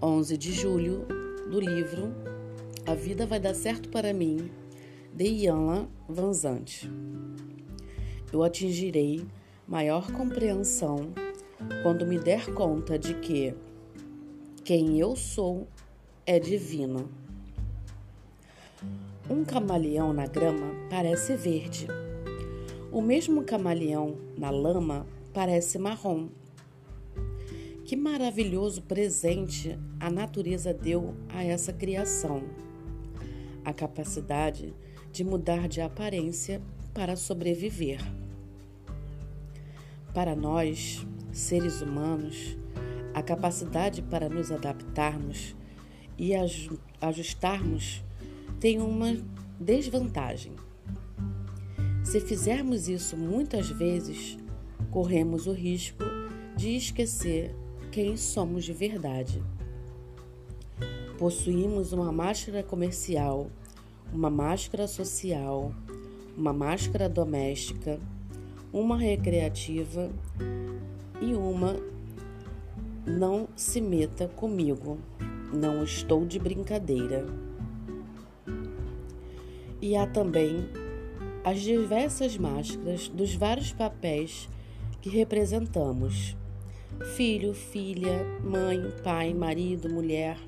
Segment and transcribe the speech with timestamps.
[0.00, 1.06] 11 de julho,
[1.50, 2.14] do livro
[2.86, 4.48] A Vida Vai Dar Certo para Mim,
[5.12, 6.88] de Ianla Vanzante.
[8.32, 9.26] Eu atingirei
[9.66, 11.12] maior compreensão
[11.82, 13.52] quando me der conta de que
[14.64, 15.66] quem eu sou
[16.24, 17.10] é divino.
[19.28, 21.88] Um camaleão na grama parece verde.
[22.92, 25.04] O mesmo camaleão na lama
[25.34, 26.28] parece marrom.
[27.88, 32.42] Que maravilhoso presente a natureza deu a essa criação!
[33.64, 34.74] A capacidade
[35.10, 36.60] de mudar de aparência
[36.92, 37.98] para sobreviver.
[40.12, 42.58] Para nós, seres humanos,
[43.14, 45.56] a capacidade para nos adaptarmos
[46.18, 46.32] e
[47.00, 48.04] ajustarmos
[48.60, 49.16] tem uma
[49.58, 50.52] desvantagem.
[52.04, 54.36] Se fizermos isso muitas vezes,
[54.90, 56.04] corremos o risco
[56.54, 57.56] de esquecer
[57.90, 59.42] quem somos de verdade.
[61.18, 63.50] Possuímos uma máscara comercial,
[64.12, 65.72] uma máscara social,
[66.36, 67.98] uma máscara doméstica,
[68.72, 70.10] uma recreativa
[71.20, 71.76] e uma
[73.06, 74.98] não se meta comigo,
[75.52, 77.26] não estou de brincadeira.
[79.80, 80.68] E há também
[81.42, 84.48] as diversas máscaras dos vários papéis
[85.00, 86.36] que representamos:
[87.16, 90.38] filho, filha, mãe, pai, marido, mulher.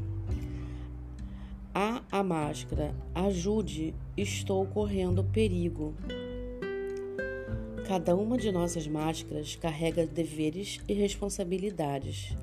[1.74, 5.94] Há a máscara, ajude, estou correndo perigo.
[7.86, 12.36] Cada uma de nossas máscaras carrega deveres e responsabilidades,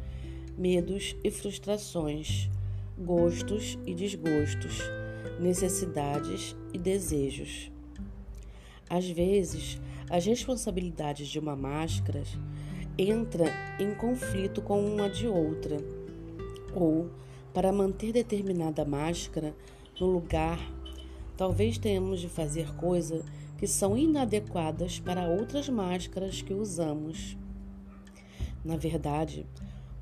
[0.57, 2.49] medos e frustrações,
[2.97, 4.79] gostos e desgostos,
[5.39, 7.71] necessidades e desejos.
[8.89, 12.23] Às vezes, as responsabilidades de uma máscara
[12.97, 13.45] entra
[13.79, 15.77] em conflito com uma de outra,
[16.73, 17.09] ou
[17.53, 19.55] para manter determinada máscara
[19.99, 20.59] no lugar,
[21.35, 23.23] talvez tenhamos de fazer coisas
[23.57, 27.37] que são inadequadas para outras máscaras que usamos.
[28.63, 29.45] Na verdade,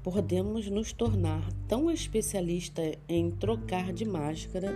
[0.04, 4.74] podemos nos tornar tão especialista em trocar de máscara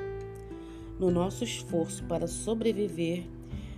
[0.99, 3.25] no nosso esforço para sobreviver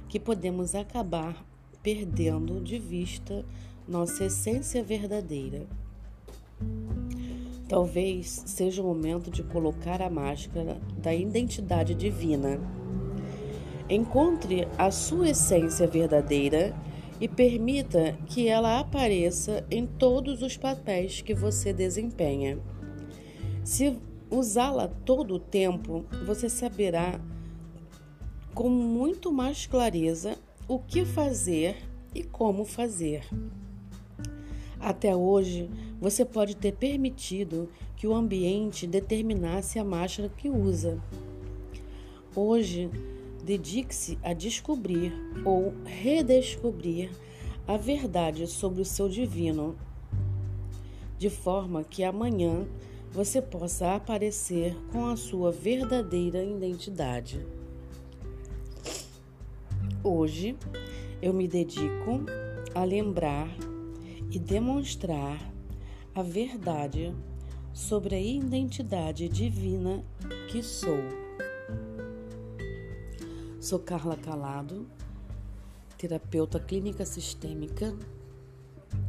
[0.08, 1.46] que podemos acabar
[1.82, 3.44] perdendo de vista
[3.92, 5.68] nossa essência verdadeira.
[7.68, 12.58] Talvez seja o momento de colocar a máscara da identidade divina.
[13.90, 16.74] Encontre a sua essência verdadeira
[17.20, 22.60] e permita que ela apareça em todos os papéis que você desempenha.
[23.62, 24.00] Se
[24.30, 27.20] usá-la todo o tempo, você saberá
[28.54, 31.76] com muito mais clareza o que fazer
[32.16, 33.28] e como fazer.
[34.82, 35.70] Até hoje,
[36.00, 41.00] você pode ter permitido que o ambiente determinasse a máscara que usa.
[42.36, 42.90] Hoje,
[43.44, 45.14] dedique-se a descobrir
[45.46, 47.12] ou redescobrir
[47.68, 49.76] a verdade sobre o seu divino,
[51.18, 52.66] de forma que amanhã
[53.12, 57.46] você possa aparecer com a sua verdadeira identidade.
[60.04, 60.58] Hoje
[61.22, 62.22] eu me dedico
[62.74, 63.48] a lembrar
[64.32, 65.38] e demonstrar
[66.16, 67.14] a verdade
[67.74, 70.04] sobre a identidade divina
[70.50, 71.00] que sou.
[73.60, 74.88] Sou Carla Calado,
[75.98, 77.94] terapeuta clínica sistêmica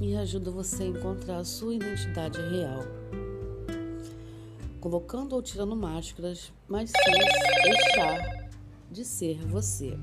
[0.01, 2.83] e ajudo você a encontrar a sua identidade real,
[4.81, 7.15] colocando ou tirando máscaras, mas sem
[7.63, 8.51] deixar
[8.91, 9.97] de ser você.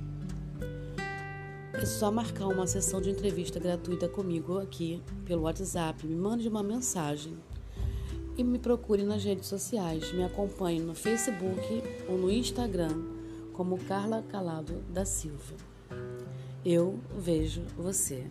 [1.82, 6.06] É só marcar uma sessão de entrevista gratuita comigo aqui pelo WhatsApp.
[6.06, 7.38] Me mande uma mensagem
[8.38, 10.12] e me procure nas redes sociais.
[10.12, 13.02] Me acompanhe no Facebook ou no Instagram
[13.54, 15.56] como Carla Calado da Silva.
[16.66, 18.28] Eu vejo você.